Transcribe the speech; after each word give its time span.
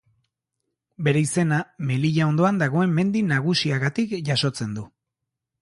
Bere 1.07 1.21
izena, 1.25 1.59
Melilla 1.91 2.29
ondoan 2.31 2.59
dagoen 2.63 2.97
mendi 3.01 3.23
nagusiagatik 3.35 4.19
jasotzen 4.31 4.77
du. 4.81 4.91